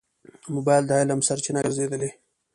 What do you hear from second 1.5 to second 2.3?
ګرځېدلې.